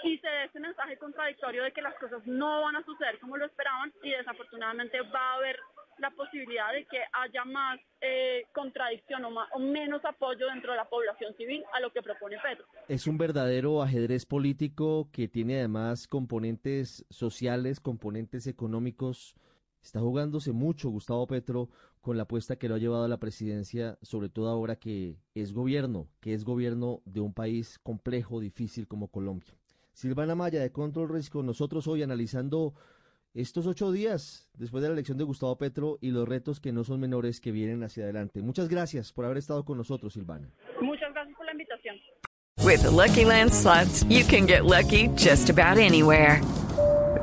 y 0.03 0.17
se 0.17 0.27
dé 0.27 0.43
ese 0.45 0.60
mensaje 0.60 0.98
contradictorio 0.98 1.63
de 1.63 1.72
que 1.72 1.81
las 1.81 1.95
cosas 1.95 2.25
no 2.25 2.62
van 2.62 2.75
a 2.75 2.86
suceder 2.86 3.19
como 3.19 3.38
lo 3.38 3.45
esperaban 3.45 3.93
y 4.03 4.12
desafortunadamente 4.12 5.01
va 5.01 5.31
a 5.31 5.36
haber 5.36 5.60
la 5.98 6.12
posibilidad 6.12 6.74
de 6.74 6.86
que 6.86 7.00
haya 7.13 7.45
más 7.45 7.79
eh, 8.01 8.45
contradicción 8.53 9.24
o, 9.25 9.29
o 9.29 9.60
menos 9.60 10.03
apoyo 10.03 10.48
dentro 10.48 10.72
de 10.72 10.77
la 10.77 10.86
población 10.86 11.34
civil 11.38 11.63
a 11.74 11.79
lo 11.79 11.91
que 11.91 12.01
propone 12.01 12.38
Petro. 12.43 12.65
Es 12.88 13.07
un 13.07 13.17
verdadero 13.17 13.81
ajedrez 13.81 14.25
político 14.25 15.10
que 15.12 15.27
tiene 15.27 15.60
además 15.60 16.07
componentes 16.07 17.05
sociales, 17.10 17.79
componentes 17.79 18.48
económicos. 18.48 19.36
Está 19.85 19.99
jugándose 19.99 20.51
mucho 20.51 20.89
Gustavo 20.89 21.27
Petro 21.27 21.69
con 22.01 22.17
la 22.17 22.23
apuesta 22.23 22.55
que 22.55 22.67
lo 22.67 22.73
ha 22.73 22.79
llevado 22.79 23.03
a 23.03 23.07
la 23.07 23.19
presidencia, 23.19 23.99
sobre 24.01 24.29
todo 24.29 24.49
ahora 24.49 24.77
que 24.77 25.19
es 25.35 25.53
gobierno, 25.53 26.07
que 26.21 26.33
es 26.33 26.43
gobierno 26.43 27.03
de 27.05 27.19
un 27.19 27.35
país 27.35 27.77
complejo, 27.83 28.39
difícil 28.39 28.87
como 28.87 29.09
Colombia. 29.09 29.53
Silvana 29.93 30.33
Maya 30.33 30.59
de 30.59 30.71
Control 30.71 31.07
Risk 31.07 31.33
con 31.33 31.45
nosotros 31.45 31.87
hoy 31.87 32.01
analizando 32.01 32.73
estos 33.35 33.67
ocho 33.67 33.91
días 33.91 34.49
después 34.55 34.81
de 34.81 34.89
la 34.89 34.93
elección 34.93 35.19
de 35.19 35.23
Gustavo 35.23 35.55
Petro 35.55 35.99
y 36.01 36.09
los 36.09 36.27
retos 36.27 36.59
que 36.59 36.71
no 36.71 36.83
son 36.83 36.99
menores 36.99 37.39
que 37.39 37.51
vienen 37.51 37.83
hacia 37.83 38.05
adelante. 38.05 38.41
Muchas 38.41 38.67
gracias 38.67 39.13
por 39.13 39.25
haber 39.25 39.37
estado 39.37 39.63
con 39.65 39.77
nosotros, 39.77 40.13
Silvana. 40.13 40.49
Muchas 40.81 41.13
gracias 41.13 41.37
por 41.37 41.45
la 41.45 41.51
invitación. 41.51 41.95
With 42.63 42.81
the 42.81 42.89
Lucky 42.89 43.23
Land 43.23 43.53
slots, 43.53 44.03
you 44.09 44.23
can 44.25 44.47
get 44.47 44.65
lucky 44.65 45.09
just 45.09 45.51
about 45.51 45.77
anywhere. 45.77 46.41